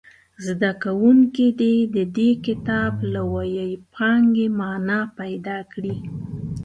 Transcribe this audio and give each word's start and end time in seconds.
زده 0.45 0.71
کوونکي 0.83 1.47
دې 1.59 1.75
د 1.95 1.97
دې 2.17 2.29
کتاب 2.45 2.93
له 3.13 3.21
وییپانګې 3.33 4.47
معنا 4.59 4.99
پیداکړي. 5.17 5.95